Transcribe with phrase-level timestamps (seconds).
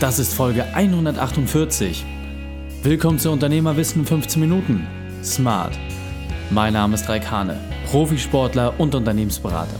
[0.00, 2.06] Das ist Folge 148.
[2.84, 4.86] Willkommen zu Unternehmerwissen 15 Minuten.
[5.24, 5.76] Smart.
[6.50, 7.58] Mein Name ist Raikane,
[7.90, 9.74] Profisportler und Unternehmensberater.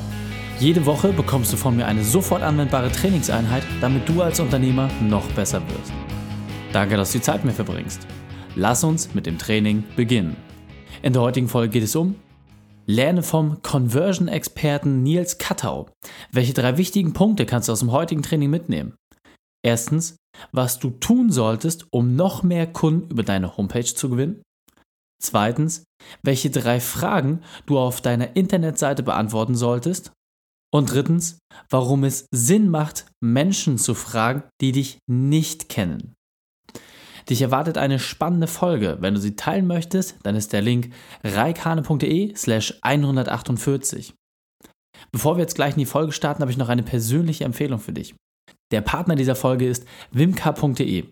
[0.58, 5.24] Jede Woche bekommst du von mir eine sofort anwendbare Trainingseinheit, damit du als Unternehmer noch
[5.35, 5.92] besser wirst.
[6.72, 8.04] Danke, dass du die Zeit mit mir verbringst.
[8.56, 10.37] Lass uns mit dem Training beginnen.
[11.00, 12.16] In der heutigen Folge geht es um
[12.87, 15.87] Lerne vom Conversion-Experten Nils Kattau.
[16.32, 18.95] Welche drei wichtigen Punkte kannst du aus dem heutigen Training mitnehmen?
[19.65, 20.16] Erstens,
[20.53, 24.43] was du tun solltest, um noch mehr Kunden über deine Homepage zu gewinnen.
[25.21, 25.85] Zweitens,
[26.23, 30.13] welche drei Fragen du auf deiner Internetseite beantworten solltest.
[30.73, 31.39] Und drittens,
[31.71, 36.15] warum es Sinn macht, Menschen zu fragen, die dich nicht kennen.
[37.29, 38.99] Dich erwartet eine spannende Folge.
[39.01, 40.93] Wenn du sie teilen möchtest, dann ist der Link
[41.25, 44.15] reikane.de slash 148.
[45.11, 47.93] Bevor wir jetzt gleich in die Folge starten, habe ich noch eine persönliche Empfehlung für
[47.93, 48.15] dich.
[48.71, 51.05] Der Partner dieser Folge ist wimka.de.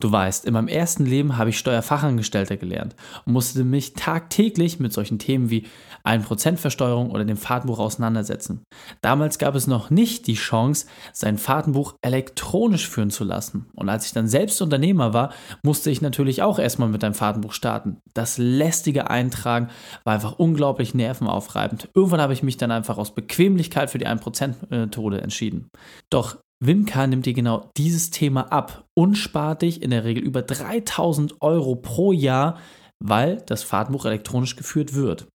[0.00, 4.92] Du weißt, in meinem ersten Leben habe ich Steuerfachangestellter gelernt und musste mich tagtäglich mit
[4.92, 5.66] solchen Themen wie
[6.04, 8.64] 1% Versteuerung oder dem Fahrtenbuch auseinandersetzen.
[9.00, 13.66] Damals gab es noch nicht die Chance, sein Fahrtenbuch elektronisch führen zu lassen.
[13.74, 17.52] Und als ich dann selbst Unternehmer war, musste ich natürlich auch erstmal mit einem Fahrtenbuch
[17.52, 17.98] starten.
[18.12, 19.68] Das lästige Eintragen
[20.02, 21.88] war einfach unglaublich nervenaufreibend.
[21.94, 25.70] Irgendwann habe ich mich dann einfach aus Bequemlichkeit für die 1%-Methode entschieden.
[26.10, 30.42] Doch Wimka nimmt dir genau dieses Thema ab und spart dich in der Regel über
[30.42, 32.58] 3000 Euro pro Jahr,
[33.02, 35.26] weil das Fahrtenbuch elektronisch geführt wird.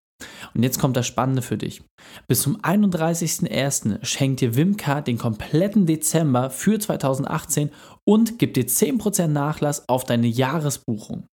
[0.54, 1.82] Und jetzt kommt das Spannende für dich.
[2.28, 4.04] Bis zum 31.01.
[4.04, 7.70] schenkt dir Wimka den kompletten Dezember für 2018
[8.06, 11.26] und gibt dir 10% Nachlass auf deine Jahresbuchung.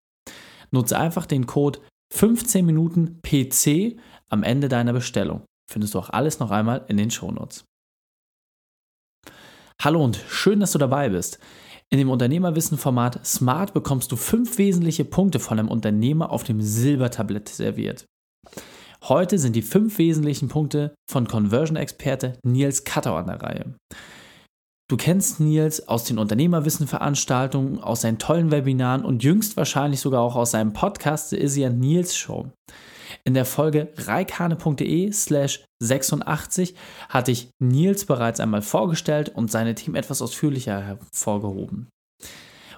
[0.71, 1.81] Nutze einfach den Code
[2.13, 3.97] 15 Minuten PC
[4.29, 5.45] am Ende deiner Bestellung.
[5.71, 7.65] Findest du auch alles noch einmal in den Shownotes.
[9.85, 11.39] Hallo und schön, dass du dabei bist.
[11.91, 17.51] In dem Unternehmerwissen-Format Smart bekommst du fünf wesentliche Punkte von einem Unternehmer auf dem Silbertablett
[17.51, 18.07] serviert.
[19.03, 23.75] Heute sind die fünf wesentlichen Punkte von Conversion-Experte Nils Kattau an der Reihe.
[24.89, 30.35] Du kennst Nils aus den Unternehmerwissen-Veranstaltungen, aus seinen tollen Webinaren und jüngst wahrscheinlich sogar auch
[30.35, 32.51] aus seinem Podcast The Izzy Nils Show.
[33.27, 36.75] In der Folge reikane.de slash 86
[37.09, 41.89] hatte ich Nils bereits einmal vorgestellt und seine Team etwas ausführlicher hervorgehoben.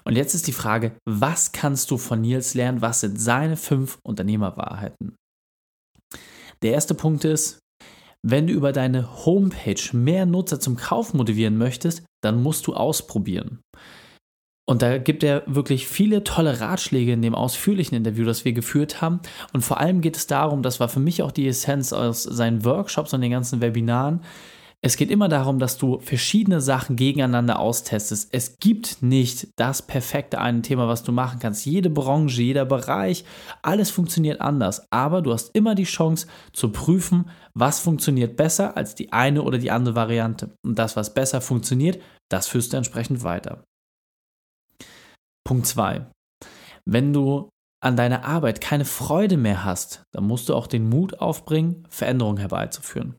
[0.05, 2.81] Und jetzt ist die Frage, was kannst du von Nils lernen?
[2.81, 5.17] Was sind seine fünf Unternehmerwahrheiten?
[6.63, 7.59] Der erste Punkt ist,
[8.25, 13.61] wenn du über deine Homepage mehr Nutzer zum Kauf motivieren möchtest, dann musst du ausprobieren.
[14.69, 19.01] Und da gibt er wirklich viele tolle Ratschläge in dem ausführlichen Interview, das wir geführt
[19.01, 19.21] haben.
[19.53, 22.65] Und vor allem geht es darum, das war für mich auch die Essenz aus seinen
[22.65, 24.21] Workshops und den ganzen Webinaren.
[24.83, 28.29] Es geht immer darum, dass du verschiedene Sachen gegeneinander austestest.
[28.33, 31.65] Es gibt nicht das perfekte eine Thema, was du machen kannst.
[31.65, 33.25] Jede Branche, jeder Bereich,
[33.63, 34.87] alles funktioniert anders.
[34.91, 39.59] Aber du hast immer die Chance zu prüfen, was funktioniert besser als die eine oder
[39.59, 40.57] die andere Variante.
[40.63, 43.65] Und das, was besser funktioniert, das führst du entsprechend weiter.
[45.47, 46.05] Punkt 2.
[46.85, 47.49] Wenn du
[47.81, 52.39] an deiner Arbeit keine Freude mehr hast, dann musst du auch den Mut aufbringen, Veränderungen
[52.39, 53.17] herbeizuführen.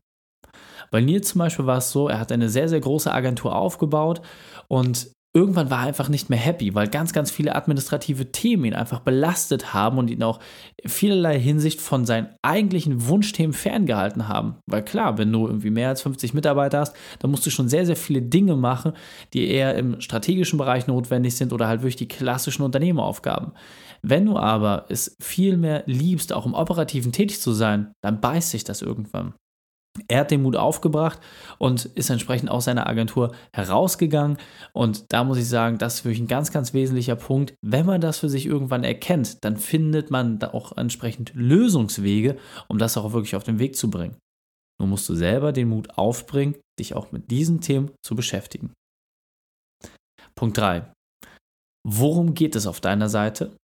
[0.90, 4.20] Bei Nils zum Beispiel war es so, er hat eine sehr, sehr große Agentur aufgebaut
[4.68, 8.74] und irgendwann war er einfach nicht mehr happy, weil ganz, ganz viele administrative Themen ihn
[8.74, 10.40] einfach belastet haben und ihn auch
[10.86, 14.56] vielerlei Hinsicht von seinen eigentlichen Wunschthemen ferngehalten haben.
[14.66, 17.84] Weil klar, wenn du irgendwie mehr als 50 Mitarbeiter hast, dann musst du schon sehr,
[17.84, 18.92] sehr viele Dinge machen,
[19.34, 23.52] die eher im strategischen Bereich notwendig sind oder halt wirklich die klassischen Unternehmeraufgaben.
[24.02, 28.50] Wenn du aber es viel mehr liebst, auch im Operativen tätig zu sein, dann beißt
[28.50, 29.34] sich das irgendwann.
[30.08, 31.18] Er hat den Mut aufgebracht
[31.58, 34.38] und ist entsprechend aus seiner Agentur herausgegangen.
[34.72, 37.54] Und da muss ich sagen, das ist wirklich ein ganz, ganz wesentlicher Punkt.
[37.62, 42.36] Wenn man das für sich irgendwann erkennt, dann findet man da auch entsprechend Lösungswege,
[42.68, 44.16] um das auch wirklich auf den Weg zu bringen.
[44.80, 48.72] Nur musst du selber den Mut aufbringen, dich auch mit diesen Themen zu beschäftigen.
[50.36, 50.92] Punkt 3.
[51.86, 53.56] Worum geht es auf deiner Seite?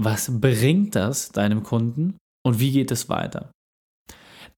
[0.00, 2.16] Was bringt das deinem Kunden?
[2.44, 3.50] Und wie geht es weiter?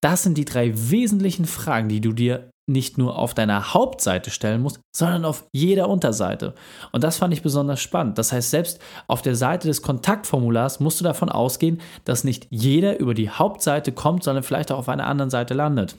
[0.00, 4.62] Das sind die drei wesentlichen Fragen, die du dir nicht nur auf deiner Hauptseite stellen
[4.62, 6.55] musst, sondern auf jeder Unterseite.
[6.93, 8.17] Und das fand ich besonders spannend.
[8.17, 12.99] Das heißt, selbst auf der Seite des Kontaktformulars musst du davon ausgehen, dass nicht jeder
[12.99, 15.96] über die Hauptseite kommt, sondern vielleicht auch auf einer anderen Seite landet.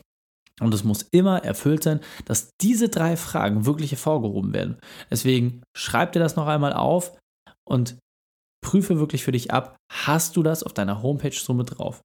[0.61, 4.77] Und es muss immer erfüllt sein, dass diese drei Fragen wirklich hervorgehoben werden.
[5.11, 7.17] Deswegen schreib dir das noch einmal auf
[7.67, 7.97] und
[8.63, 12.01] prüfe wirklich für dich ab, hast du das auf deiner Homepage so mit drauf?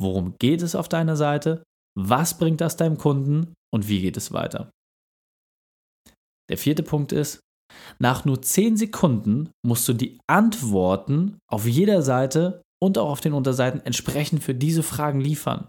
[0.00, 1.62] Worum geht es auf deiner Seite?
[1.94, 3.52] Was bringt das deinem Kunden?
[3.72, 4.70] Und wie geht es weiter?
[6.48, 7.40] Der vierte Punkt ist,
[7.98, 13.32] Nach nur 10 Sekunden musst du die Antworten auf jeder Seite und auch auf den
[13.32, 15.68] Unterseiten entsprechend für diese Fragen liefern.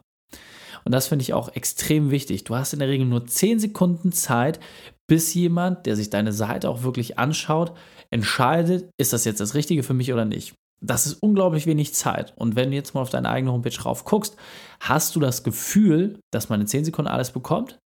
[0.83, 2.44] Und das finde ich auch extrem wichtig.
[2.44, 4.60] Du hast in der Regel nur 10 Sekunden Zeit,
[5.07, 7.78] bis jemand, der sich deine Seite auch wirklich anschaut,
[8.10, 10.56] entscheidet, ist das jetzt das Richtige für mich oder nicht.
[10.83, 12.33] Das ist unglaublich wenig Zeit.
[12.38, 14.36] Und wenn du jetzt mal auf deine eigene Homepage drauf guckst,
[14.80, 17.80] hast du das Gefühl, dass man in 10 Sekunden alles bekommt?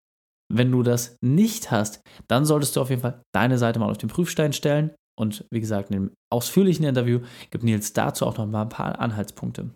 [0.52, 3.98] Wenn du das nicht hast, dann solltest du auf jeden Fall deine Seite mal auf
[3.98, 4.94] den Prüfstein stellen.
[5.18, 7.20] Und wie gesagt, in dem ausführlichen Interview
[7.50, 9.70] gibt Nils dazu auch noch mal ein paar Anhaltspunkte.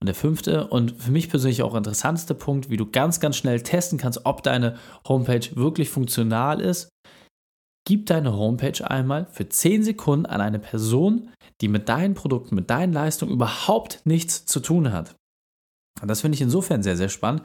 [0.00, 3.62] Und der fünfte und für mich persönlich auch interessanteste Punkt, wie du ganz, ganz schnell
[3.62, 4.76] testen kannst, ob deine
[5.08, 6.88] Homepage wirklich funktional ist.
[7.86, 12.70] Gib deine Homepage einmal für 10 Sekunden an eine Person, die mit deinen Produkten, mit
[12.70, 15.14] deinen Leistungen überhaupt nichts zu tun hat.
[16.00, 17.42] Und das finde ich insofern sehr, sehr spannend,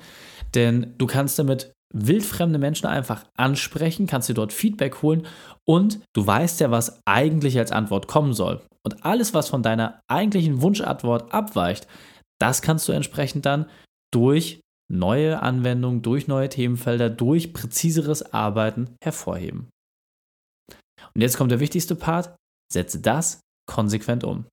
[0.55, 5.25] denn du kannst damit wildfremde Menschen einfach ansprechen, kannst dir dort Feedback holen
[5.67, 8.61] und du weißt ja, was eigentlich als Antwort kommen soll.
[8.83, 11.87] Und alles, was von deiner eigentlichen Wunschantwort abweicht,
[12.39, 13.65] das kannst du entsprechend dann
[14.11, 14.61] durch
[14.91, 19.69] neue Anwendungen, durch neue Themenfelder, durch präziseres Arbeiten hervorheben.
[21.19, 22.33] Und jetzt kommt der wichtigste Part,
[22.71, 24.45] setze das konsequent um.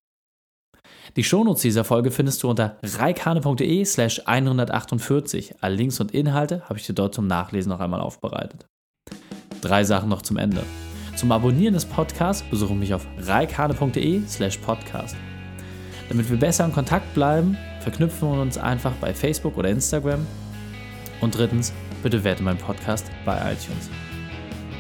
[1.15, 5.63] Die Shownotes dieser Folge findest du unter reikane.de slash 148.
[5.63, 8.67] Alle Links und Inhalte habe ich dir dort zum Nachlesen noch einmal aufbereitet.
[9.61, 10.65] Drei Sachen noch zum Ende.
[11.15, 15.15] Zum Abonnieren des Podcasts besuche mich auf reikane.de slash podcast.
[16.09, 20.27] Damit wir besser in Kontakt bleiben, verknüpfen wir uns einfach bei Facebook oder Instagram.
[21.21, 21.73] Und drittens,
[22.03, 23.89] bitte werte meinen Podcast bei iTunes.